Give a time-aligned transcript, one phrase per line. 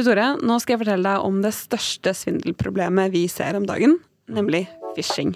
[0.00, 3.98] Du Tore, nå skal jeg fortelle deg om det største svindelproblemet vi ser om dagen,
[4.32, 4.62] nemlig
[4.96, 5.34] phishing.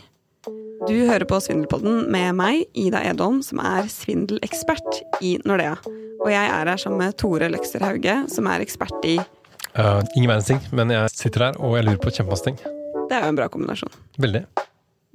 [0.89, 5.75] Du hører på Svindelpodden med meg, Ida Edholm, som er svindelekspert i Nordea.
[6.25, 9.19] Og jeg er her sammen med Tore Løkster Hauge, som er ekspert i
[9.75, 12.61] Uh, ingen verdens ting, men jeg sitter her og jeg lurer på kjempemasse ting.
[13.11, 13.91] Det er jo en bra kombinasjon.
[14.23, 14.45] Veldig.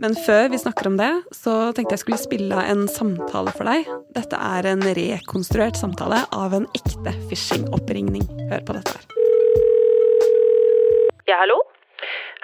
[0.04, 3.71] Men før vi snakker om det, så tenkte jeg skulle spille av en samtale for
[3.71, 3.88] deg.
[4.20, 8.27] Dette er en rekonstruert samtale av en ekte phishing-oppringning.
[8.52, 9.18] Hør på dette her.
[11.29, 11.60] Ja, hallo?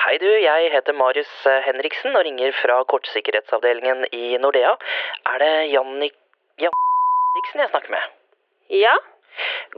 [0.04, 4.76] Hei du, jeg heter Marius eh, Henriksen og ringer fra kortsikkerhetsavdelingen i Nordea.
[5.32, 6.14] Er det Jannik...
[6.62, 6.76] Jan...
[7.32, 8.12] Henriksen jeg snakker med?
[8.70, 8.92] Ja?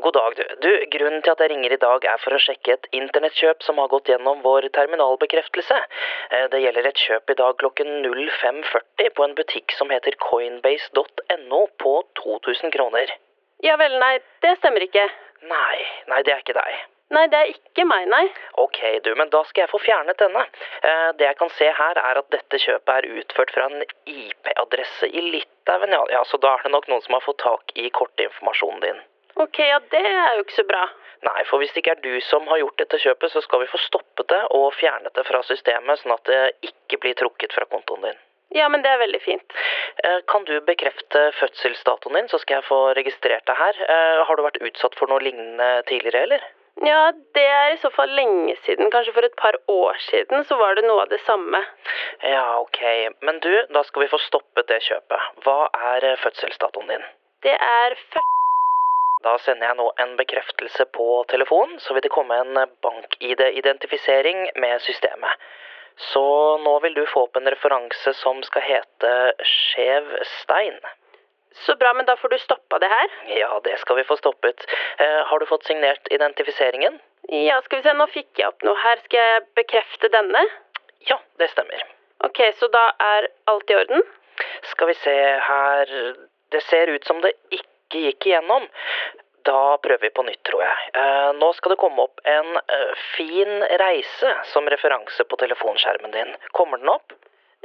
[0.04, 0.44] God dag, du.
[0.66, 0.68] Du,
[0.98, 3.88] Grunnen til at jeg ringer i dag er for å sjekke et internettkjøp som har
[3.94, 5.80] gått gjennom vår terminalbekreftelse.
[6.34, 11.64] Eh, Det gjelder et kjøp i dag klokken 05.40 på en butikk som heter coinbase.no
[11.86, 11.96] på
[12.26, 13.16] 2000 kroner.
[13.64, 15.08] Ja vel, nei, det stemmer ikke.
[15.48, 15.82] Nei,
[16.12, 16.86] nei, det er ikke deg.
[17.16, 18.26] Nei, det er ikke meg, nei.
[18.60, 20.42] Ok, du, men da skal jeg få fjernet denne.
[20.84, 25.08] Eh, det jeg kan se her, er at dette kjøpet er utført fra en IP-adresse
[25.08, 25.94] i Litauen.
[25.96, 29.00] Ja, ja, så da er det nok noen som har fått tak i kortinformasjonen din.
[29.40, 30.84] Ok, ja, det er jo ikke så bra.
[31.24, 33.72] Nei, for hvis det ikke er du som har gjort dette kjøpet, så skal vi
[33.72, 36.42] få stoppet det og fjernet det fra systemet, sånn at det
[36.74, 38.20] ikke blir trukket fra kontoen din.
[38.56, 39.56] Ja, men det er veldig fint.
[40.04, 43.82] Eh, Kan du bekrefte fødselsdatoen din, så skal jeg få registrert deg her.
[43.88, 46.46] Eh, Har du vært utsatt for noe lignende tidligere, eller?
[46.86, 48.92] Ja, det er i så fall lenge siden.
[48.94, 51.62] Kanskje for et par år siden så var det noe av det samme.
[52.22, 52.82] Ja, ok.
[53.26, 55.30] Men du, da skal vi få stoppet det kjøpet.
[55.46, 55.60] Hva
[55.94, 57.08] er eh, fødselsdatoen din?
[57.46, 58.20] Det er f...
[59.26, 64.80] Da sender jeg nå en bekreftelse på telefonen, så vil det komme en bank-ID-identifisering med
[64.86, 65.34] systemet.
[66.14, 66.22] Så
[66.62, 70.78] nå vil du få opp en referanse som skal hete Skjev stein.
[71.66, 73.14] Så bra, men da får du stoppa det her.
[73.40, 74.66] Ja, det skal vi få stoppet.
[74.98, 77.00] Eh, har du fått signert identifiseringen?
[77.30, 79.02] Ja, skal vi se, nå fikk jeg opp noe her.
[79.08, 80.44] Skal jeg bekrefte denne?
[81.10, 81.84] Ja, det stemmer.
[82.26, 84.06] Ok, så da er alt i orden?
[84.72, 85.16] Skal vi se
[85.50, 85.92] her
[86.52, 88.70] Det ser ut som det ikke gikk igjennom.
[89.48, 90.90] Da prøver vi på nytt, tror jeg.
[91.00, 96.32] Eh, nå skal det komme opp en eh, fin reise som referanse på telefonskjermen din.
[96.56, 97.16] Kommer den opp?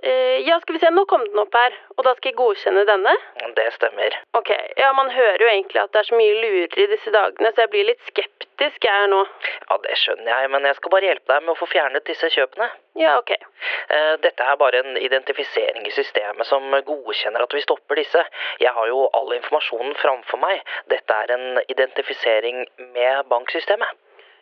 [0.02, 1.74] Eh, ja, skal vi se, nå kom den opp her.
[1.96, 3.12] Og da skal jeg godkjenne denne?
[3.58, 4.16] Det stemmer.
[4.38, 7.62] Ok, ja, man hører jo egentlig at det er så mye lureri disse dagene, så
[7.62, 9.20] jeg blir litt skeptisk jeg her nå.
[9.68, 12.30] Ja, det skjønner jeg, men jeg skal bare hjelpe deg med å få fjernet disse
[12.34, 12.70] kjøpene.
[12.98, 13.30] Ja, ok.
[13.36, 18.24] Eh, Dette er bare en identifisering i systemet som godkjenner at vi stopper disse.
[18.64, 20.64] Jeg har jo all informasjonen framfor meg.
[20.90, 22.64] Dette er en identifisering
[22.96, 24.00] med banksystemet.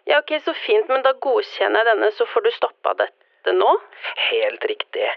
[0.09, 3.75] Ja, ok, så fint, men da godkjenner jeg denne, så får du stoppa dette nå?
[4.31, 5.11] Helt riktig.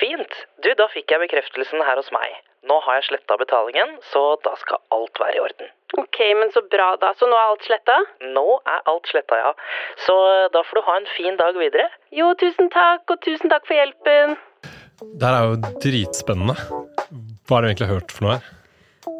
[0.00, 0.32] Fint.
[0.64, 2.38] Du, da fikk jeg bekreftelsen her hos meg.
[2.70, 5.72] Nå har jeg sletta betalingen, så da skal alt være i orden.
[5.98, 7.10] Ok, men så bra da.
[7.18, 7.98] Så nå er alt sletta?
[8.36, 9.50] Nå er alt sletta, ja.
[10.06, 11.90] Så eh, da får du ha en fin dag videre.
[12.14, 14.38] Jo, tusen takk, og tusen takk for hjelpen.
[15.02, 16.56] Det her er jo dritspennende.
[17.48, 18.50] Hva har du egentlig hørt for noe her?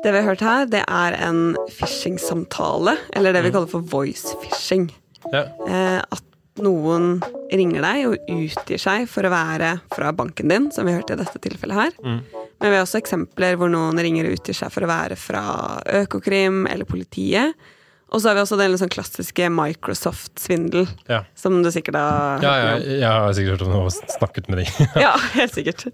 [0.02, 1.40] Det vi har hørt her, det er en
[1.80, 4.86] phishing-samtale, eller det vi kaller for voice phishing.
[5.34, 5.48] Ja.
[5.66, 6.22] Eh, at
[6.60, 7.14] noen
[7.52, 11.20] ringer deg og utgir seg for å være fra banken din, som vi hørte i
[11.22, 11.92] dette tilfellet her.
[12.02, 15.42] Men vi har også eksempler hvor noen ringer og utgir seg for å være fra
[16.02, 17.54] Økokrim eller politiet.
[18.12, 21.22] Og så har vi også den sånn klassiske Microsoft-svindel, Ja.
[21.34, 23.00] som du sikkert har Ja, hørt ja, om.
[23.00, 24.66] jeg har sikkert hørt om det og snakket med de.
[25.06, 25.86] Ja, helt sikkert.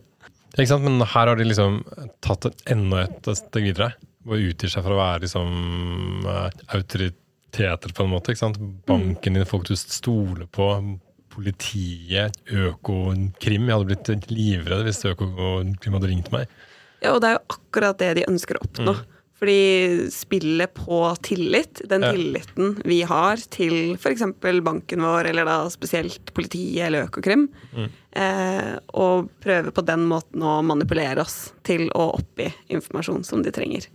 [0.59, 0.83] Ikke sant?
[0.83, 1.85] Men her har de liksom
[2.21, 3.93] tatt enda et steg videre.
[4.27, 6.51] Og utgir seg for å være liksom eh,
[7.49, 8.33] autoriteter, på en måte.
[8.33, 8.59] ikke sant?
[8.87, 10.99] Banken din, folk du stoler på.
[11.29, 13.69] Politiet, Økokrim.
[13.69, 16.49] Jeg hadde blitt livredd hvis Økokrim hadde ringt meg.
[17.03, 18.97] Ja, og det er jo akkurat det de ønsker å oppnå.
[19.39, 24.25] Fordi spillet på tillit, den tilliten vi har til f.eks.
[24.43, 27.47] banken vår, eller da spesielt politiet eller Økokrim,
[28.19, 33.55] eh, og prøve på den måten å manipulere oss til å oppgi informasjon som de
[33.55, 33.87] trenger.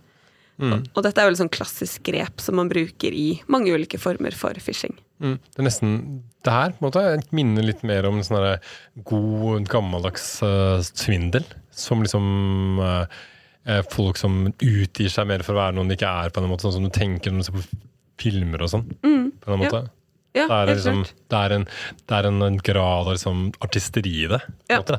[0.62, 3.98] Og, og dette er jo et sånn klassisk grep som man bruker i mange ulike
[3.98, 4.94] former for phishing.
[5.18, 5.36] Mm.
[5.42, 5.96] Det er nesten
[6.44, 8.46] det her på en måte minner litt mer om en sånn
[9.08, 11.46] god, gammeldags uh, svindel.
[11.74, 16.30] Som liksom eh, folk som utgir seg mer for å være noen de ikke er,
[16.30, 17.80] på en måte, sånn som du tenker når du ser på
[18.22, 18.84] filmer og sånn.
[19.02, 19.80] på en måte.
[19.88, 20.03] Ja,
[20.34, 21.64] Det er, liksom, det er, en,
[22.10, 24.40] det er en, en grad av liksom artisteri i det.
[24.66, 24.98] på Ja.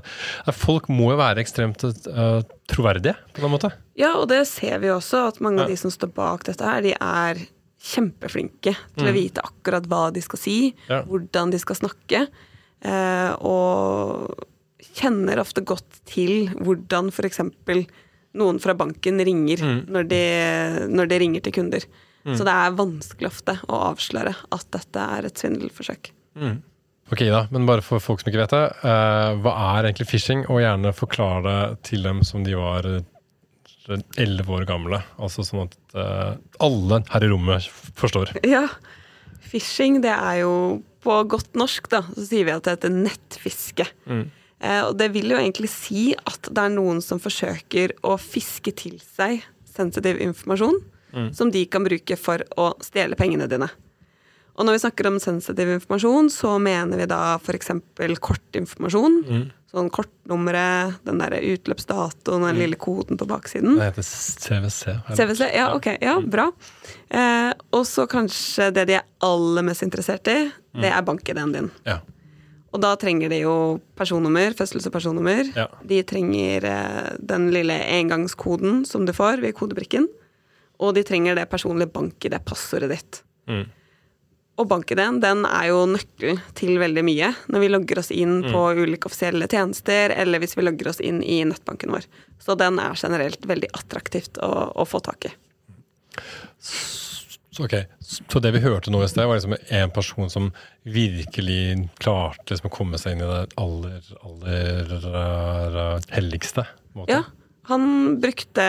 [0.56, 2.40] Folk må jo være ekstremt uh,
[2.72, 3.74] troverdige, på en måte.
[4.00, 6.82] Ja, og det ser vi også, at mange av de som står bak dette her,
[6.86, 7.44] de er
[7.86, 10.90] kjempeflinke til å vite akkurat hva de skal si, Mm.
[10.90, 11.02] Ja.
[11.04, 12.24] hvordan de skal snakke,
[12.86, 14.46] uh, og
[14.96, 17.40] kjenner ofte godt til hvordan f.eks.
[18.36, 19.86] noen fra banken ringer Mm.
[19.92, 20.24] når, de,
[20.96, 21.84] når de ringer til kunder.
[22.26, 26.10] Så det er vanskelig ofte å avsløre at dette er et svindelforsøk.
[27.14, 30.42] Ok da, men bare for folk som ikke vet det, eh, hva er egentlig phishing?
[30.50, 31.60] Og gjerne forklare det
[31.92, 32.88] til dem som de var
[34.18, 35.02] elleve år gamle.
[35.22, 36.32] Altså sånn at eh,
[36.66, 37.70] alle her i rommet
[38.00, 38.34] forstår.
[38.48, 38.66] Ja,
[39.46, 40.56] phishing det er jo
[41.06, 43.86] på godt norsk, da, så sier vi at det heter nettfiske.
[44.10, 48.74] Eh, og det vil jo egentlig si at det er noen som forsøker å fiske
[48.82, 49.46] til seg
[49.76, 50.80] sensitiv informasjon
[51.34, 53.70] som de kan bruke for å stjele pengene dine.
[54.56, 57.74] Og når vi snakker om sensitiv informasjon, så mener vi da f.eks.
[58.24, 59.18] kortinformasjon.
[59.76, 63.76] Sånn kortnummeret, den der utløpsdatoen, den lille koden på baksiden.
[63.76, 64.96] Det heter CWC.
[65.12, 66.48] CWC, ja, ok, ja, bra.
[67.12, 70.46] Eh, og så kanskje det de er aller mest interessert i,
[70.80, 71.72] det er bank-ID-en din.
[71.84, 72.00] Ja.
[72.76, 73.56] Og da trenger de jo
[74.00, 75.48] personnummer, fødsels- og personnummer.
[75.56, 75.68] Ja.
[75.84, 80.08] De trenger eh, den lille engangskoden som du får ved kodebrikken.
[80.84, 83.22] Og de trenger det personlige bank-ID-passordet ditt.
[83.50, 83.66] Mm.
[84.56, 88.62] Og bank-ID-en den er jo nøkkelen til veldig mye når vi logger oss inn på
[88.80, 92.08] ulike offisielle tjenester, eller hvis vi logger oss inn i nettbanken vår.
[92.40, 95.34] Så den er generelt veldig attraktivt å, å få tak i.
[97.56, 97.90] Så, okay.
[98.00, 100.50] så det vi hørte nå i sted, var liksom en person som
[100.88, 106.64] virkelig klarte liksom å komme seg inn i det aller, aller helligste.
[106.96, 107.02] Måten.
[107.02, 107.20] måte.
[107.20, 107.24] Ja,
[107.68, 108.66] han brukte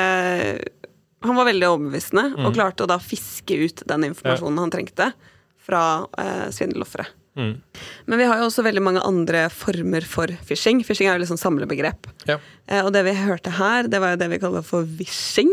[1.22, 2.46] Han var veldig overbevisende Mm.
[2.46, 5.12] og klarte å da fiske ut den informasjonen han trengte
[5.58, 7.06] fra eh, svindelofre.
[7.36, 7.60] Mm.
[8.06, 10.82] Men vi har jo også veldig mange andre former for phishing.
[10.84, 12.06] Phishing er jo liksom samlebegrep.
[12.28, 12.38] Ja.
[12.68, 15.50] Eh, og det vi hørte her, det var jo det vi kaller for vishing.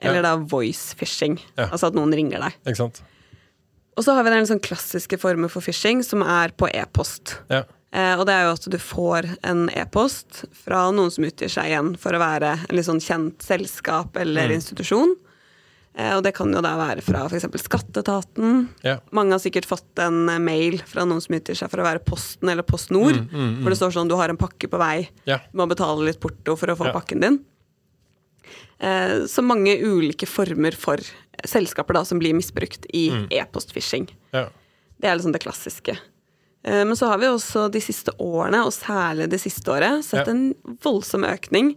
[0.00, 0.22] Eller Ja.
[0.22, 1.38] da voice phishing.
[1.56, 1.68] Ja.
[1.70, 2.52] Altså at noen ringer deg.
[2.66, 3.02] Ikke sant?
[3.96, 7.38] Og så har vi den sånn klassiske former for phishing, som er på e-post.
[7.48, 7.62] Ja.
[7.94, 11.68] Eh, og det er jo at du får en e-post fra noen som utgir seg
[11.70, 15.12] igjen for å være en litt sånn kjent selskap eller institusjon.
[15.94, 17.46] Eh, og det kan jo da være fra f.eks.
[17.62, 18.64] Skatteetaten.
[18.82, 18.96] Ja.
[19.14, 22.02] Mange har sikkert fått en eh, mail fra noen som utgir seg for å være
[22.02, 23.20] Posten eller Post Nord.
[23.30, 25.38] Hvor det står sånn du har en pakke på vei, Ja.
[25.52, 26.96] du må betale litt porto for å få Ja.
[26.98, 27.38] pakken din.
[29.30, 30.98] Så mange ulike former for
[31.46, 34.08] selskaper da som blir misbrukt i e-postfishing.
[34.34, 35.94] Det er liksom det klassiske.
[36.64, 40.26] Eh, Men så har vi også de siste årene, og særlig det siste året, sett
[40.26, 40.32] Ja.
[40.32, 41.74] en voldsom økning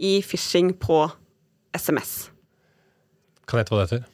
[0.00, 1.10] i phishing på
[1.76, 2.30] SMS.
[3.46, 4.04] Kan jeg gjette hva det heter?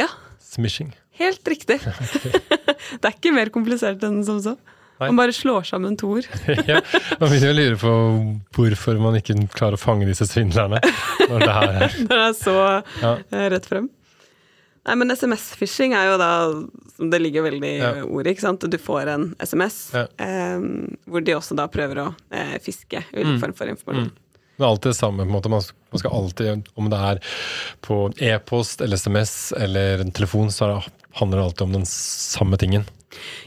[0.00, 0.08] Ja,
[0.40, 0.92] Smishing.
[1.18, 1.80] helt riktig.
[3.00, 4.56] det er ikke mer komplisert enn som så.
[4.98, 5.10] Nei.
[5.12, 6.26] Man bare slår sammen to ord.
[6.66, 6.80] ja.
[7.20, 7.92] Man begynner å lure på
[8.56, 10.80] hvorfor man ikke klarer å fange disse svindlerne.
[11.28, 11.94] Når det her er.
[12.10, 12.56] Det er så
[13.02, 13.12] Ja.
[13.30, 13.86] eh, rett frem.
[14.88, 16.28] Nei, men SMS-phishing er jo da
[16.96, 17.90] som Det ligger veldig i Ja.
[18.08, 18.64] ordet, ikke sant.
[18.72, 20.06] Du får en SMS Ja.
[20.18, 20.58] eh,
[21.06, 23.40] hvor de også da prøver å eh, fiske ulik Mm.
[23.42, 24.10] form for informasjon.
[24.58, 25.18] Det er alltid det samme.
[25.22, 25.50] på en måte.
[25.50, 25.62] Man
[25.98, 27.20] skal, alltid, Om det er
[27.82, 32.56] på e-post eller SMS eller en telefon, så er handler det alltid om den samme
[32.58, 32.84] tingen.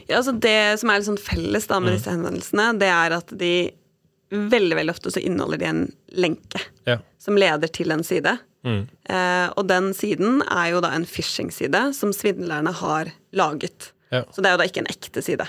[0.08, 1.84] Ja, altså Det som er litt sånn felles da Mm.
[1.84, 3.72] med disse henvendelsene, det er at de
[4.32, 6.98] veldig veldig ofte så inneholder de en lenke Ja.
[7.18, 8.38] som leder til en side.
[8.62, 8.84] Mm.
[9.10, 13.90] Eh, og den siden er jo da en phishing-side som svindlerne har laget.
[14.12, 14.24] Ja.
[14.30, 15.48] Så det er jo da ikke en ekte side.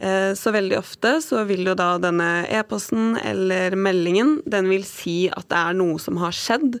[0.00, 5.24] Eh, så veldig ofte så vil jo da denne e-posten eller meldingen, den vil si
[5.28, 6.78] at det er noe som har skjedd,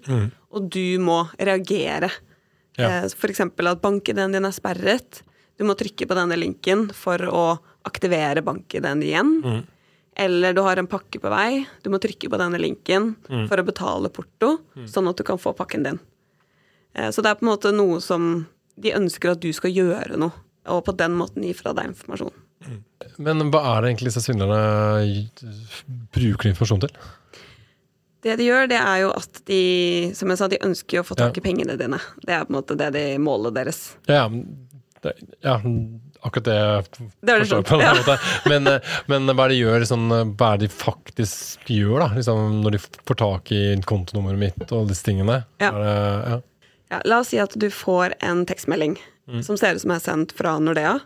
[0.50, 2.12] og du må reagere.
[2.78, 3.02] Ja.
[3.02, 5.20] Eh, eksempel at bank-ID-en din er sperret.
[5.60, 7.44] Du må trykke på denne linken for å
[7.88, 9.34] aktivere bank-ID-en igjen.
[10.16, 11.66] Eller du har en pakke på vei.
[11.84, 13.14] Du må trykke på denne linken
[13.48, 14.58] for å betale porto,
[14.90, 16.00] sånn at du kan få pakken din.
[16.94, 20.16] Eh, Så det er på en måte noe som de ønsker at du skal gjøre
[20.18, 20.32] noe,
[20.66, 22.32] og på den måten gi fra deg informasjon.
[23.18, 25.30] Men hva er det egentlig disse svindlerne
[26.12, 26.92] bruker informasjon til?
[28.20, 29.60] Det de gjør, det er jo at de,
[30.14, 31.44] som jeg sa, de ønsker å få tak i Ja.
[31.46, 32.00] pengene dine.
[32.20, 33.96] Det er på en måte det de målet deres.
[34.06, 35.56] Ja, det, ja
[36.26, 36.56] akkurat det
[37.30, 38.16] jeg forstår på ja.
[38.50, 41.96] Men, eh, men hva er det de gjør, sånn, hva er det de faktisk gjør,
[42.04, 42.10] da?
[42.18, 45.42] Liksom, når de får tak i kontonummeret mitt og disse tingene?
[45.62, 45.72] Ja.
[45.76, 45.96] Det,
[46.34, 46.40] ja.
[46.90, 48.96] Ja, la oss si at du får en tekstmelding
[49.46, 50.96] som ser ut som er sendt fra Nordea.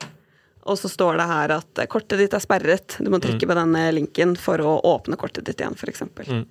[0.65, 2.97] Og så står det her at eh, kortet ditt er sperret.
[2.99, 6.07] Du må trykke på denne linken for å åpne kortet ditt igjen, f.eks.
[6.31, 6.47] Mm.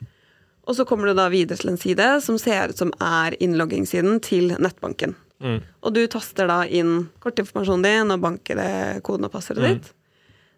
[0.63, 4.21] Og så kommer du da videre til en side som ser ut som er innloggingssiden
[4.23, 5.17] til nettbanken.
[5.41, 5.61] Mm.
[5.83, 9.73] Og du taster da inn kortinformasjonen din og banker det koden og passordet Mm.
[9.79, 9.93] ditt.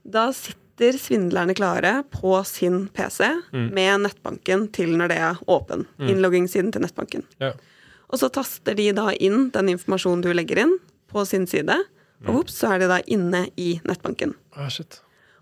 [0.05, 3.71] Da sitter svindlerne klare på sin PC Mm.
[3.73, 5.85] med nettbanken til når det er åpen.
[5.99, 7.23] Innloggingssiden til nettbanken.
[7.39, 7.53] Ja.
[8.09, 10.77] Og så taster de da inn den informasjonen du legger inn,
[11.09, 11.75] på sin side.
[12.27, 14.35] Og vops, så er de da inne i nettbanken.
[14.55, 14.99] Ah, shit.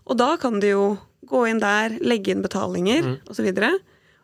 [0.08, 3.20] Og da kan de jo gå inn der, legge inn betalinger Mm.
[3.28, 3.80] og så videre,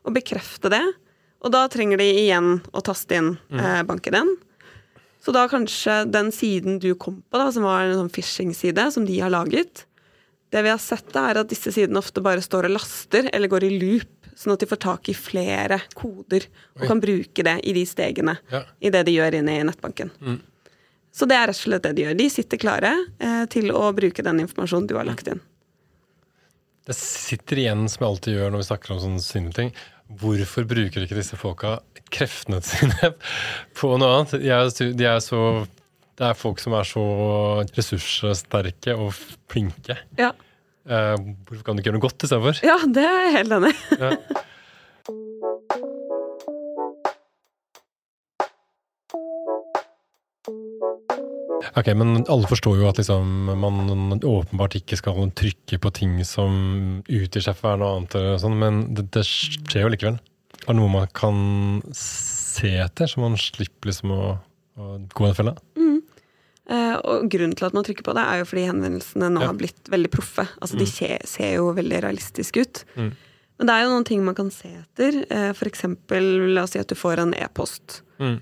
[0.05, 0.93] og bekrefte det.
[1.41, 3.59] Og da trenger de igjen å taste inn Mm.
[3.59, 4.37] eh, banken din.
[5.19, 9.05] Så da kanskje den siden du kom på, da, som var en sånn phishing-side som
[9.05, 9.85] de har laget
[10.49, 13.51] Det vi har sett, da, er at disse sidene ofte bare står og laster eller
[13.51, 16.47] går i loop, sånn at de får tak i flere koder
[16.77, 16.87] og Oi.
[16.87, 18.63] kan bruke det i de stegene Ja.
[18.81, 20.09] i det de gjør inne i nettbanken.
[20.21, 20.39] Mm.
[21.13, 22.17] Så det er rett og slett det de gjør.
[22.17, 25.41] De sitter klare eh, til å bruke den informasjonen du har lagt inn.
[26.87, 29.71] Det sitter igjen, som jeg alltid gjør når vi snakker om sånne svindelsting.
[30.09, 31.75] Hvorfor bruker ikke disse folka
[32.09, 33.11] kreftene sine
[33.77, 34.39] på noe annet?
[34.41, 35.41] De er, de er så,
[36.17, 37.03] det er folk som er så
[37.77, 39.13] ressurssterke og
[39.51, 39.99] flinke.
[40.19, 40.33] Ja,
[40.89, 42.59] Eh, hvorfor kan du ikke gjøre noe godt istedenfor?
[42.65, 43.97] ja det er jeg helt enig i.
[43.99, 44.13] Ja.
[51.77, 57.03] Ok, men alle forstår jo at liksom, man åpenbart ikke skal trykke på ting som
[57.05, 60.17] utgir seg for noe annet, sånn, men det, det skjer jo likevel.
[60.65, 61.37] Er det noe man kan
[61.95, 64.23] se etter, så man slipper liksom å,
[64.79, 65.55] å gå i den fella?
[66.69, 69.47] Eh, og grunnen til at man trykker på det, er jo fordi henvendelsene nå Ja.
[69.49, 70.45] har blitt veldig proffe.
[70.61, 72.83] Altså, De ser, ser jo veldig realistiske ut.
[72.95, 73.09] Mm.
[73.59, 75.17] Men det er jo noen ting man kan se etter.
[75.33, 78.01] Eh, for eksempel, la oss si at du får en e-post.
[78.21, 78.37] Mm.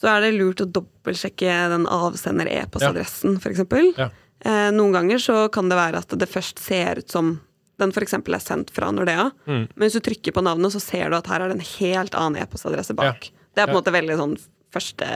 [0.00, 3.90] Så er det lurt å dobbeltsjekke den avsender-e-postadressen, for eksempel.
[3.98, 4.08] Ja.
[4.40, 7.34] Eh, noen ganger så kan det være at det først ser ut som
[7.80, 8.14] den f.eks.
[8.16, 9.30] er sendt fra Nordea.
[9.48, 9.66] Mm.
[9.74, 12.16] Men hvis du trykker på navnet, så ser du at her er det en helt
[12.16, 13.30] annen e-postadresse bak.
[13.54, 13.80] Det er på en Ja.
[13.80, 14.34] måte veldig sånn
[14.70, 15.06] første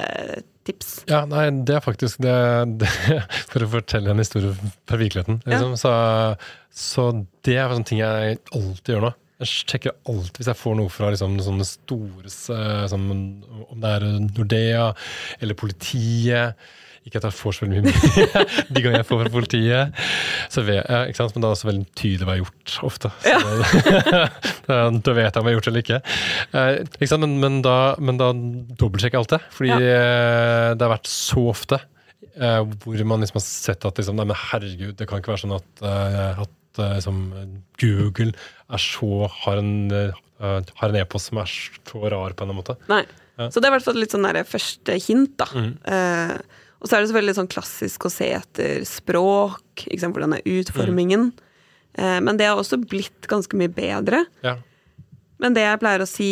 [0.66, 1.04] tips.
[1.06, 2.34] Ja, nei, det er faktisk det,
[2.80, 2.88] det
[3.52, 4.52] For å fortelle en historie
[4.88, 5.42] fra virkeligheten.
[5.46, 5.92] Liksom, så,
[6.72, 7.10] så
[7.46, 9.12] det er sånne ting jeg alltid gjør nå.
[9.42, 13.10] Jeg sjekker alltid hvis jeg får noe fra liksom, sånne store eh, sånn,
[13.66, 14.88] Om det er Nordea
[15.42, 16.60] eller politiet.
[17.04, 20.04] Ikke at jeg får så veldig mye de gangene jeg får fra politiet.
[20.54, 21.16] Så vet jeg?
[21.34, 23.10] Men det er også veldig tydelig hva jeg har gjort, ofte.
[23.20, 26.00] Så da, vet jeg om jeg har gjort det eller ikke.
[26.54, 27.18] Eh, ikke?
[27.26, 29.42] Men, men, da, men da dobbeltsjekker jeg alt det.
[29.58, 31.82] Fordi eh, det har vært så ofte
[32.40, 35.58] eh, hvor man liksom har sett at liksom, nei, herregud, det kan ikke være sånn
[35.58, 37.20] at, eh, at liksom,
[37.80, 38.32] Google
[38.80, 39.10] så,
[39.44, 42.76] har en eh, har en e-post som er så rar på en måte.
[42.90, 43.04] Nei.
[43.38, 43.48] Ja.
[43.50, 45.48] Så det er i hvert fall litt sånn der første hint, da.
[45.54, 45.72] Mm.
[45.90, 50.14] Eh, og så er det selvfølgelig sånn klassisk å se etter språk, ikke sant?
[50.14, 51.30] hvordan er utformingen.
[51.96, 54.24] Eh, men det har også blitt ganske mye bedre.
[54.44, 54.58] Ja.
[55.42, 56.30] Men det jeg pleier å si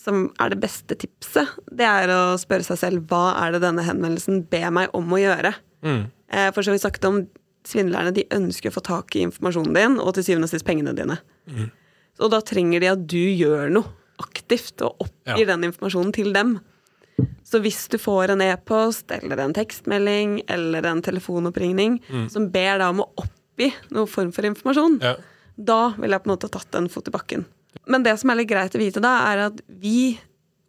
[0.00, 3.84] som er det beste tipset, det er å spørre seg selv hva er det denne
[3.86, 5.52] henvendelsen ber meg om å gjøre.
[5.84, 6.02] Mm.
[6.32, 7.20] Eh, for som vi snakket om,
[7.64, 10.94] svindlerne de ønsker å få tak i informasjonen din, og til syvende og sist pengene
[10.96, 11.18] dine.
[12.20, 13.84] Og da trenger de at du gjør noe
[14.22, 15.56] aktivt og oppgir Ja.
[15.56, 16.60] den informasjonen til dem.
[17.44, 22.00] Så hvis du får en e-post eller en tekstmelding eller en telefonoppringning
[22.30, 25.16] som ber deg om å oppgi noen form for informasjon, Ja.
[25.58, 27.44] da ville jeg på en måte tatt en fot i bakken.
[27.86, 30.18] Men det som er litt greit å vite da, er at vi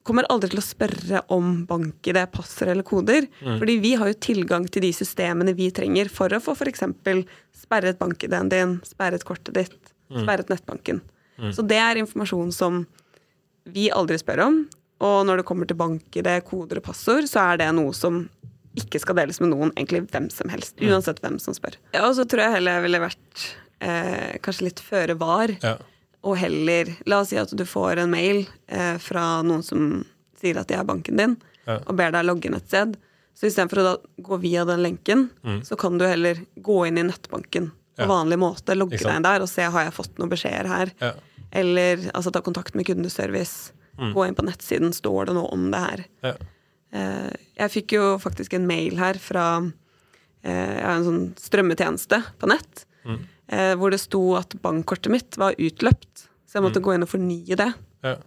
[0.03, 3.27] kommer aldri til å spørre om bank-ID, passord eller koder.
[3.41, 6.83] Fordi vi har jo tilgang til de systemene vi trenger for å få f.eks.
[7.63, 11.01] sperret bank-ID-en din, sperret kortet ditt, sperret nettbanken.
[11.55, 12.83] Så det er informasjon som
[13.63, 14.63] vi aldri spør om.
[15.03, 18.25] Og når det kommer til bank-ID, koder og passord, så er det noe som
[18.79, 20.79] ikke skal deles med noen, egentlig hvem som helst.
[20.81, 21.75] Uansett hvem som spør.
[21.93, 23.43] Ja, og så tror jeg heller jeg ville vært
[23.85, 25.75] eh, kanskje litt føre var Ja.
[26.23, 30.05] Og heller La oss si at du får en mail eh, fra noen som
[30.39, 31.37] sier at de er banken din,
[31.67, 31.77] Ja.
[31.87, 32.97] og ber deg logge inn et sted.
[33.35, 35.29] Så istedenfor å da gå via den lenken,
[35.63, 38.03] så kan du heller gå inn i nettbanken på Mm.
[38.03, 38.07] Ja.
[38.09, 40.91] vanlig måte, logge deg inn der og se har jeg fått noen beskjeder her.
[40.99, 41.11] Ja.
[41.51, 43.71] Eller altså, ta kontakt med kundeservice.
[43.97, 46.03] Gå inn på nettsiden, står det noe om det her?
[46.23, 46.33] Ja.
[46.93, 49.71] Eh, jeg fikk jo faktisk en mail her fra
[50.43, 52.85] eh, en sånn strømmetjeneste på nett.
[53.51, 56.27] Eh, hvor det sto at bankkortet mitt var utløpt.
[56.47, 57.69] Så jeg måtte gå inn og fornye det.
[58.05, 58.17] Ja.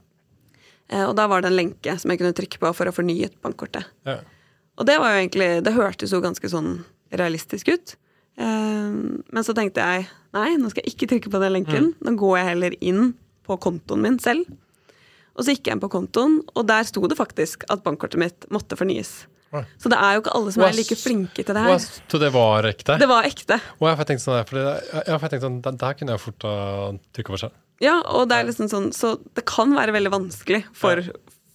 [0.88, 3.30] Eh, og da var det en lenke som jeg kunne trykke på for å fornye
[3.44, 3.88] bankkortet.
[4.08, 4.20] Ja.
[4.76, 6.84] Og det var jo egentlig Det hørtes jo ganske sånn
[7.16, 7.96] realistisk ut.
[8.36, 11.94] Eh, men så tenkte jeg nei, nå skal jeg ikke trykke på den lenken.
[12.04, 13.14] Nå går jeg heller inn
[13.46, 14.44] på kontoen min selv.
[15.36, 18.46] Og så gikk jeg inn på kontoen, og der sto det faktisk at bankkortet mitt
[18.52, 19.26] måtte fornyes.
[19.80, 21.78] Så det er jo ikke alle som er like flinke til det her.
[22.10, 22.96] Så det var ekte?
[23.00, 23.60] Det var ekte.
[23.80, 24.74] Og jeg har tenkt sånn, for det,
[25.06, 26.56] jeg har tenkt sånn, der, der kunne jeg fort ha
[27.16, 27.54] trykka for seg.
[27.84, 31.00] Ja, og det er liksom sånn, så det kan være veldig vanskelig for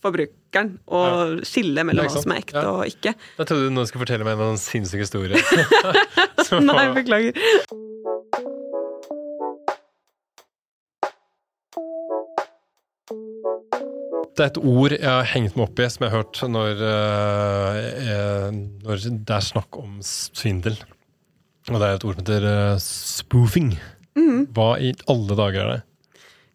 [0.02, 1.02] forbrukeren å
[1.46, 3.14] skille mellom hva som er ekte og ikke.
[3.38, 5.38] Jeg trodde du nå skulle fortelle meg en sinnssyk historie.
[6.48, 7.38] Så- Nei, beklager.
[14.32, 16.82] Det er et ord jeg har hengt meg opp i, som jeg har hørt når,
[16.88, 17.80] eh,
[18.16, 20.78] eh, når det er snakk om svindel.
[21.70, 22.46] Og det er et ord som heter
[22.82, 23.72] spoofing.
[23.76, 24.46] spoofing.
[24.56, 25.82] Hva i alle dager er det?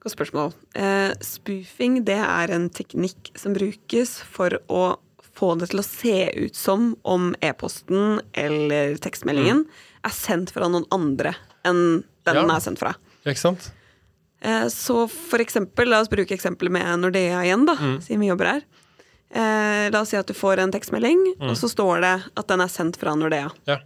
[0.03, 0.55] Godt spørsmål.
[0.75, 4.97] Eh, spoofing det er en teknikk som brukes for å
[5.37, 6.17] få det til å se
[6.47, 9.67] ut som om e-posten eller tekstmeldingen
[10.07, 11.35] er sendt fra noen andre
[11.67, 12.41] enn den Ja.
[12.41, 12.95] den er sendt fra.
[13.27, 13.71] Ikke sant?
[14.47, 17.75] Eh, Så for eksempel, la oss bruke eksempelet med Nordea igjen, da,
[18.05, 18.63] siden vi jobber her.
[19.35, 22.61] Eh, la oss si at du får en tekstmelding, og så står det at den
[22.63, 23.51] er sendt fra Nordea.
[23.67, 23.79] Ja.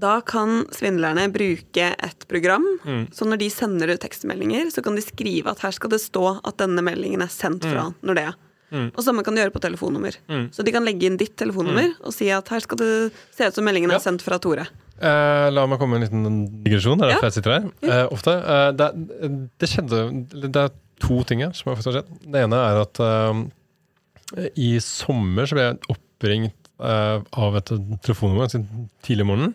[0.00, 3.08] Da kan svindlerne bruke et program, Mm.
[3.12, 6.40] så når de sender ut tekstmeldinger, så kan de skrive at her skal det stå
[6.46, 8.32] at denne meldingen er sendt fra Nordea.
[8.70, 8.90] Mm.
[8.94, 10.16] Og samme kan de gjøre på telefonnummer.
[10.30, 10.44] Mm.
[10.54, 12.90] Så de kan legge inn ditt telefonnummer og si at her skal det
[13.34, 13.96] se ut som meldingen Ja.
[13.96, 14.66] er sendt fra Tore.
[15.00, 16.98] Eh, la meg komme med en liten digresjon.
[16.98, 17.14] Det er Ja.
[17.16, 17.64] derfor jeg sitter her.
[17.82, 18.34] Eh, ofte.
[18.36, 22.06] Eh, det, det skjedde Det er to ting her som har skjedd.
[22.30, 27.64] Det ene er at eh, i sommer så ble jeg oppringt eh, av et
[28.04, 28.62] telefonnummer ganske
[29.02, 29.54] tidlig om morgenen.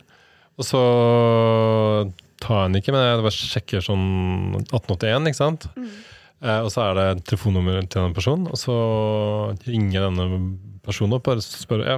[0.57, 0.81] Og så
[2.43, 4.05] tar jeg den ikke, men jeg bare sjekker sånn
[4.71, 5.65] 1881, ikke sant.
[5.77, 5.83] Eh,
[6.65, 8.75] og så er det telefonnummeret til den personen, og så
[9.65, 10.27] ringer denne
[10.85, 11.97] personen opp og spør ja,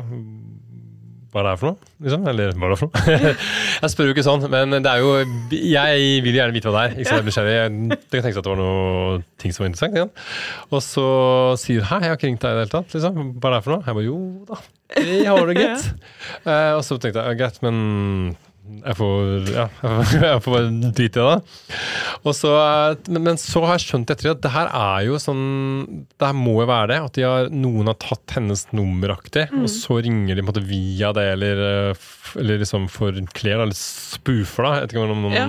[1.34, 1.90] hva er det her for noe?
[2.06, 2.24] Liksom?
[2.32, 3.32] Eller hva er det for noe?
[3.84, 5.12] jeg spør jo ikke sånn, men det er jo
[5.54, 6.96] Jeg vil gjerne vite hva det er.
[6.96, 7.56] Ikke så jeg er nysgjerrig.
[7.58, 10.00] Jeg- kan seg at det var noe ting som var interessant.
[10.00, 10.12] Igjen.
[10.72, 11.06] Og så
[11.62, 12.96] sier Hæ, jeg har ikke ringt deg i det hele tatt.
[12.96, 13.20] Liksom.
[13.38, 13.86] Hva er det her for noe?
[13.86, 14.60] Jeg bare jo da,
[14.98, 15.88] vi har det gitt.
[16.48, 17.78] Eh, og så tenkte jeg greit, men
[18.86, 19.66] jeg får, ja,
[20.28, 21.78] jeg får bare drite i det.
[22.28, 22.52] Og så,
[23.14, 25.44] men, så har jeg skjønt etter at det her er jo sånn
[26.18, 27.00] Det her må jo være det.
[27.08, 30.66] At de har, noen har tatt hennes nummeraktig, og så ringer de på en måte
[30.68, 32.08] via det, eller, eh,
[32.42, 34.74] eller liksom forkler, eller spoofer, da.
[34.78, 35.48] Jeg vet ikke om noen Ja.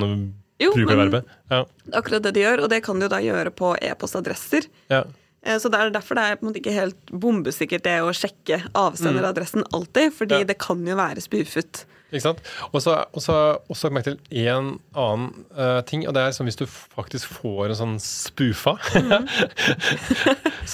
[0.59, 1.27] Jo, bruker men verbet.
[1.55, 1.61] Ja.
[1.95, 4.65] akkurat det de gjør, og det kan de jo da gjøre på e-postadresser.
[4.91, 5.05] Ja.
[5.47, 8.11] Eh, Så det er derfor det er på en måte ikke helt bombesikkert det å
[8.11, 10.41] sjekke avsenderadressen alltid, fordi Mm.
[10.43, 10.49] Ja.
[10.51, 11.85] det kan jo være spoofet.
[12.09, 12.39] Ikke sant?
[12.73, 16.57] Og så har jeg merket til en annen uh, ting, og det er sånn hvis
[16.57, 19.27] du faktisk får en sånn spoofa mm.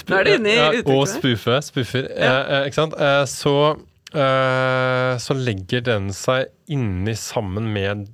[0.08, 1.12] Nå er du inne i ja, uttrykket Og der.
[1.16, 2.94] spoofe, spoofer, eh, uh, ikke sant?
[3.30, 3.54] Så,
[4.14, 8.06] så legger den seg inni sammen med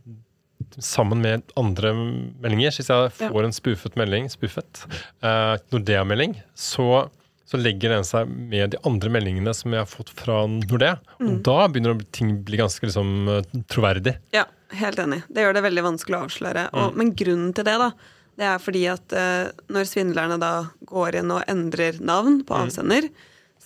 [0.80, 2.70] Sammen med andre meldinger.
[2.70, 3.28] Så hvis jeg Ja.
[3.32, 4.84] får en spoofet melding, spoofet,
[5.24, 7.08] uh, Nordea-melding, så
[7.50, 11.00] så legger den seg med de andre meldingene som jeg har fått fra Nordea.
[11.18, 11.26] Mm.
[11.26, 14.14] Og da begynner ting å bli ganske liksom, eh, troverdig.
[14.36, 14.44] Ja,
[14.78, 15.24] helt enig.
[15.28, 16.68] Det gjør det veldig vanskelig å avsløre.
[16.78, 17.90] Og, men grunnen til det, da,
[18.38, 20.52] det er fordi at eh, når svindlerne da
[20.92, 23.10] går inn og endrer navn på avsender,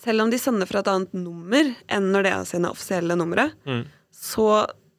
[0.05, 3.51] selv om de sender fra et annet nummer enn er sine offisielle numre,
[4.15, 4.49] så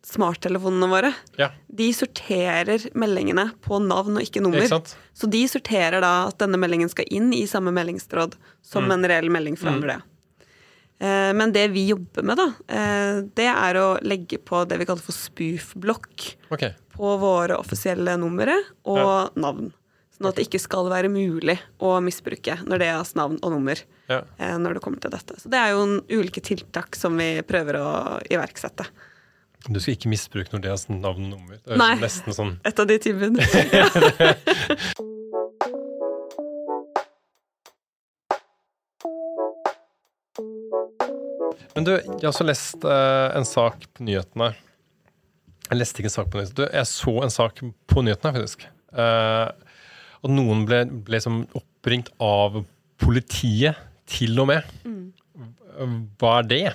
[0.06, 4.62] smarttelefonene våre Ja, de sorterer meldingene på navn og ikke nummer.
[4.62, 4.98] ikke?
[5.18, 9.32] Så de sorterer da at denne meldingen skal inn i samme meldingstråd som en reell
[9.34, 10.02] melding fra Nordea.
[11.00, 14.86] Eh, Men det vi jobber med, da, eh, det er å legge på det vi
[14.88, 16.76] kaller for spoof-blokk okay.
[16.94, 19.74] på våre offisielle numre og navn.
[20.16, 23.82] Sånn at det ikke skal være mulig å misbruke når det er navn og nummer
[24.08, 24.22] Ja.
[24.40, 25.36] eh, når det kommer til dette.
[25.42, 27.90] Så det er jo en ulike tiltak som vi prøver å
[28.30, 28.86] iverksette.
[29.66, 31.58] Du skal ikke misbruke Nordeas navn og nummer.
[31.58, 31.96] Det er Nei.
[32.04, 33.42] nesten sånn Et av de tilbudene.
[41.76, 44.54] Men du, jeg har også lest eh, en sak på nyhetene.
[45.66, 46.56] Jeg leste ikke en sak på nyhetene.
[46.56, 47.60] Du, jeg så en sak
[47.92, 48.64] på nyhetene, faktisk.
[48.96, 49.50] Eh,
[50.24, 52.62] og noen ble, ble liksom oppringt av
[53.02, 54.68] politiet, til og med.
[56.22, 56.66] Hva er det?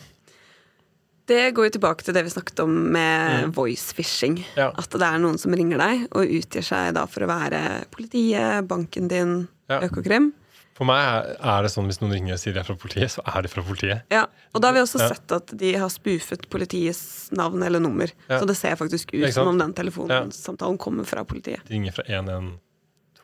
[1.31, 4.41] Det går jo tilbake til det vi snakket om med voice phishing.
[4.59, 4.73] Ja.
[4.81, 7.63] At det er noen som ringer deg og utgir seg da for å være
[7.95, 9.35] politiet, banken din,
[9.71, 9.79] Ja.
[9.87, 10.33] Økokrim.
[10.75, 13.21] For meg er, det sånn hvis noen ringer og sier de er fra politiet, så
[13.29, 14.01] er de fra politiet.
[14.11, 14.23] Ja,
[14.55, 15.09] og da har vi også Ja.
[15.13, 18.11] sett at de har spoofet politiets navn eller nummer.
[18.31, 18.41] Ja.
[18.41, 21.61] Så det ser faktisk ut som om den telefonsamtalen kommer fra politiet.
[21.69, 22.59] De ringer fra 112.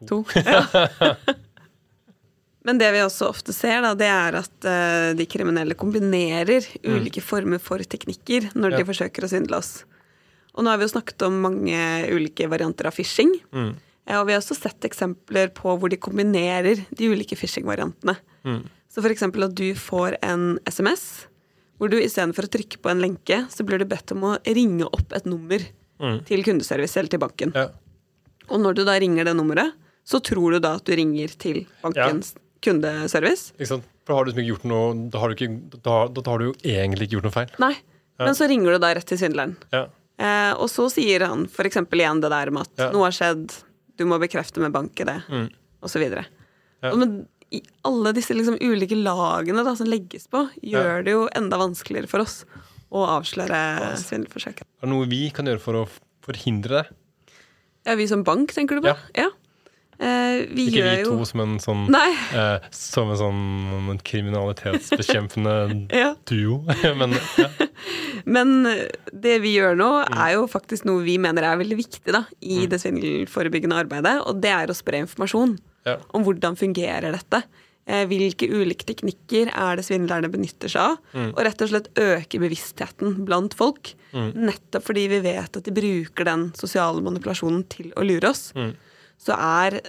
[0.07, 0.25] To.
[0.45, 0.63] Ja.
[2.67, 7.23] Men det vi også ofte ser, da, det er at uh, de kriminelle kombinerer ulike
[7.23, 8.73] former for teknikker når Mm.
[8.75, 8.79] Ja.
[8.83, 9.85] de forsøker å svindle oss.
[10.57, 11.79] Og nå har vi jo snakket om mange
[12.11, 13.37] ulike varianter av phishing.
[13.55, 13.75] Mm.
[14.09, 18.17] Ja, og vi har også sett eksempler på hvor de kombinerer de ulike phishing-variantene.
[18.47, 18.65] Mm.
[18.91, 21.27] Så eksempel at du får en SMS,
[21.79, 24.87] hvor du istedenfor å trykke på en lenke, så blir du bedt om å ringe
[24.91, 25.61] opp et nummer
[26.01, 26.19] Mm.
[26.29, 27.53] til kundeservice eller til banken.
[27.57, 27.69] Ja.
[28.51, 29.73] Og når du da ringer det nummeret,
[30.05, 32.35] så tror du da at du ringer til bankens
[32.67, 33.53] kundeservice.
[33.69, 33.87] Sant?
[34.07, 36.49] For har du liksom ikke gjort noe da har, du ikke, da, da har du
[36.51, 37.55] jo egentlig ikke gjort noe feil.
[37.63, 37.75] Nei.
[38.23, 39.57] Men så ringer du da rett til svindleren.
[39.75, 39.87] Ja.
[40.17, 41.77] Eh, og så sier han f.eks.
[41.93, 42.91] igjen det der med at Ja.
[42.95, 43.53] noe har skjedd,
[43.99, 45.49] du må bekrefte med bank-ID, Mm.
[45.83, 46.25] og så videre.
[46.83, 46.93] Ja.
[46.93, 51.29] Og men i alle disse liksom ulike lagene da, som legges på, gjør det jo
[51.37, 52.45] enda vanskeligere for oss
[52.91, 53.61] å avsløre
[54.01, 54.63] svindelforsøk.
[54.65, 55.89] Er det noe vi kan gjøre for å
[56.25, 56.87] forhindre det?
[57.87, 58.97] Ja, vi som bank, tenker du på?
[59.15, 59.27] Ja.
[59.29, 59.31] Eh,
[59.99, 65.55] vi Ikke vi to som en sånn eh, Som en sånn kriminalitetsbekjempende
[66.03, 66.15] Ja.
[66.29, 66.63] duo.
[67.01, 67.49] Men ja.
[68.27, 68.65] Men
[69.13, 72.65] det vi gjør nå, er jo faktisk noe vi mener er veldig viktig da, i
[72.71, 75.57] det svindelforebyggende arbeidet, og det er å spre informasjon
[75.87, 75.99] Ja.
[76.17, 77.45] om hvordan fungerer dette.
[77.87, 80.97] Eh, Hvilke ulike teknikker er det svindlerne benytter seg av?
[81.31, 83.93] Og rett og slett øke bevisstheten blant folk.
[84.13, 88.49] Nettopp fordi vi vet at de bruker den sosiale manipulasjonen til å lure oss.
[89.19, 89.81] Så er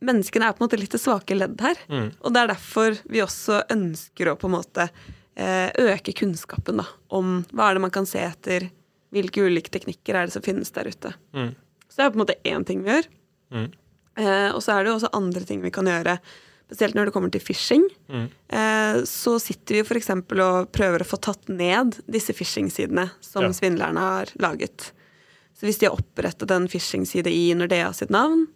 [0.00, 1.76] menneskene er på en måte litt det svake ledd her.
[2.22, 4.88] Og det er derfor vi også ønsker å på en måte
[5.36, 8.68] eh, øke kunnskapen da, om hva er det man kan se etter,
[9.10, 11.14] hvilke ulike teknikker er det som finnes der ute.
[11.88, 13.08] Så det er på en måte én ting vi gjør.
[14.18, 16.18] Eh, og så er det jo også andre ting vi kan gjøre,
[16.68, 17.84] spesielt når det kommer til phishing.
[18.12, 20.10] Eh, så sitter vi f.eks.
[20.10, 23.52] og prøver å få tatt ned disse phishing-sidene som Ja.
[23.56, 24.92] svindlerne har laget.
[25.58, 28.46] Så hvis de har opprettet en phishing-side i Nordea sitt navn,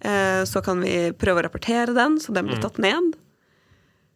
[0.00, 3.16] eh, så kan vi prøve å rapportere den, så den blir tatt ned.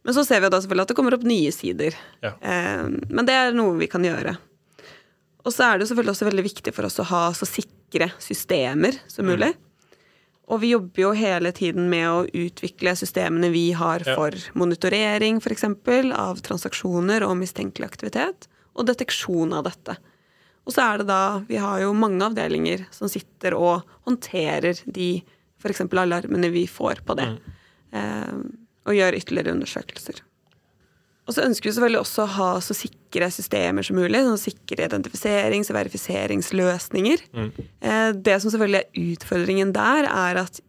[0.06, 1.96] Men så ser vi da selvfølgelig at det kommer opp nye sider.
[2.22, 2.36] Ja.
[2.38, 4.36] Eh, men det er noe vi kan gjøre.
[5.46, 8.98] Og så er det selvfølgelig også veldig viktig for oss å ha så sikre systemer
[9.10, 9.52] som mulig.
[10.46, 14.14] Og vi jobber jo hele tiden med å utvikle systemene vi har Ja.
[14.14, 15.64] for monitorering f.eks.
[16.14, 19.96] av transaksjoner og mistenkelig aktivitet, og deteksjon av dette.
[20.66, 25.22] Og så er det da Vi har jo mange avdelinger som sitter og håndterer de
[25.62, 25.80] f.eks.
[25.80, 27.28] alarmene vi får på det,
[27.96, 28.32] eh,
[28.86, 30.20] og gjør ytterligere undersøkelser.
[31.26, 34.20] Og så ønsker vi selvfølgelig også å ha så sikre systemer som mulig.
[34.22, 37.24] Sånn sikre identifiserings- og verifiseringsløsninger.
[37.80, 40.60] Eh, Det som selvfølgelig er utfordringen der, er at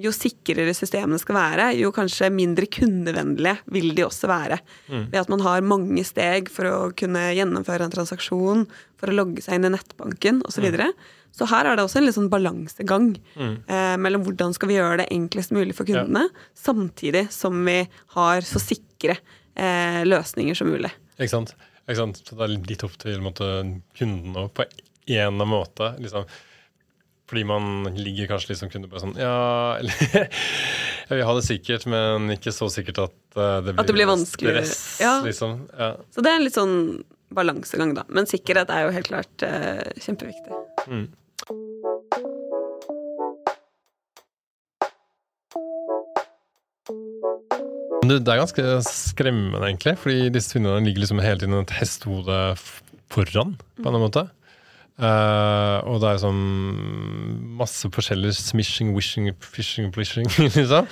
[0.00, 4.58] jo sikrere systemene skal være, jo kanskje mindre kundevennlige vil de også være.
[4.90, 8.64] Ved at man har mange steg for å kunne gjennomføre en transaksjon,
[8.98, 10.56] for å logge seg inn i nettbanken osv.
[10.56, 10.88] Så, videre.
[11.34, 15.02] så her er det også en litt sånn balansegang eh, mellom hvordan skal vi gjøre
[15.02, 16.26] det enklest mulig for kundene,
[16.58, 17.82] samtidig som vi
[18.16, 19.18] har så sikre
[19.54, 20.90] eh, løsninger som mulig.
[21.18, 21.54] Ikke sant?
[21.84, 22.22] Ikke sant?
[22.24, 23.52] Så det er litt opp til kundene måte,
[23.98, 25.94] kunden òg, på en måte.
[26.00, 26.26] Liksom.
[27.30, 30.28] Fordi man ligger kanskje litt som kunde bare sånn Ja, eller
[31.08, 33.96] jeg vil ha det sikkert, men ikke så sikkert at eh, det blir, At det
[33.96, 34.54] blir vanskelig.
[34.60, 35.00] stress.
[35.00, 35.16] Ja.
[35.24, 35.58] Liksom.
[35.72, 35.90] Ja.
[36.14, 36.78] Så det er en litt sånn
[37.34, 38.04] balansegang, da.
[38.12, 40.54] Men sikkerhet er jo helt klart uh, kjempeviktig.
[40.86, 41.08] Mm.
[48.04, 52.40] Du, det er ganske skremmende, egentlig, fordi disse svindlerne ligger liksom hele tiden et hestehode
[53.12, 54.26] foran, på en måte.
[54.94, 56.42] Eh, og det er sånn
[57.58, 60.86] masse forskjellig smishing, wishing, fishing, plishing, liksom,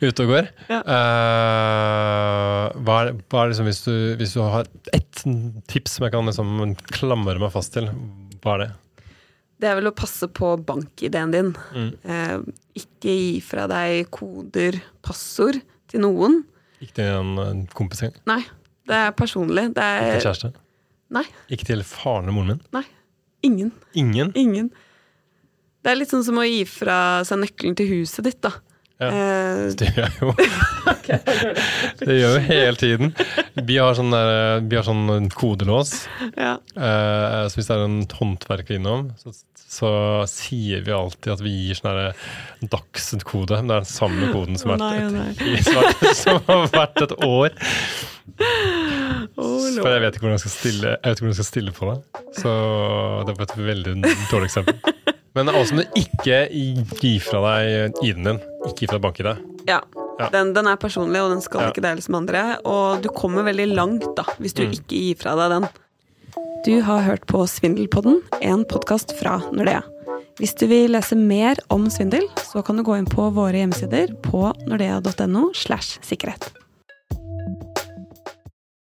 [0.00, 0.48] ute og går.
[0.72, 0.78] Ja.
[0.86, 5.24] Uh, hva, er, hva er liksom, hvis du, hvis du har ett
[5.68, 7.90] tips som jeg kan liksom klamre meg fast til,
[8.40, 8.70] hva er det?
[9.62, 11.52] Det er vel å passe på bank-ID-en din.
[11.76, 11.92] Mm.
[12.08, 12.38] Uh,
[12.78, 15.60] ikke gi fra deg koder, passord,
[15.92, 16.40] til noen.
[16.80, 18.24] Ikke til en, en kompis engang?
[18.32, 18.40] Nei,
[18.88, 19.68] det er personlig.
[19.76, 20.52] Det Ikke til er kjæreste?
[21.12, 21.26] Nei.
[21.52, 22.66] Ikke til faren og moren min?
[22.72, 22.86] Nei.
[23.42, 23.72] Ingen.
[23.98, 24.32] Ingen?
[24.38, 24.70] Ingen.
[25.82, 28.54] Det er litt sånn som å gi fra seg nøkkelen til huset ditt, da.
[29.02, 29.08] Ja.
[29.08, 30.34] Eh, Det gjør jeg jo.
[32.06, 33.14] Det gjør jo hele tiden.
[33.66, 36.04] Vi har sånn, der, vi har sånn kodelås.
[36.36, 36.56] ja.
[36.76, 39.90] Eh, så hvis det er en håndverker innom, så, så
[40.30, 43.58] sier vi alltid at vi gir sånn Dagsen-kode.
[43.58, 47.58] Det er den samme koden som, har vært et, har vært et år.
[49.80, 52.22] For jeg vet ikke hvordan jeg skal stille, jeg hvordan jeg skal stille på det.
[52.36, 52.52] Så
[53.26, 53.94] det var et veldig
[54.30, 54.76] dårlig eksempel.
[55.34, 56.38] Men altså, du ikke
[57.00, 58.40] gi fra deg ID-en din.
[58.68, 59.30] Ikke gi fra bank-ID.
[59.70, 59.80] Ja.
[60.20, 60.26] Ja.
[60.28, 61.70] Den, den er personlig, og den skal Ja.
[61.72, 62.42] ikke deles med andre.
[62.68, 64.72] Og du kommer veldig langt da, hvis du Mm.
[64.76, 65.68] ikke gir fra deg den.
[66.66, 69.80] Du har hørt på Svindelpodden, en podkast fra Nordea.
[70.38, 74.14] Hvis du vil lese mer om svindel, så kan du gå inn på våre hjemmesider
[74.22, 76.52] på nordea.no slash sikkerhet.